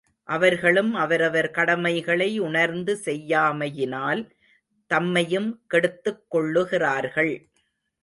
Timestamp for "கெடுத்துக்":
5.67-6.25